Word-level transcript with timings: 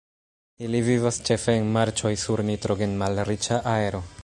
Ili 0.67 0.79
vivas 0.87 1.19
ĉefe 1.27 1.55
en 1.57 1.69
marĉoj, 1.77 2.13
sur 2.23 2.45
nitrogen-malriĉa 2.49 3.61
aero. 3.77 4.05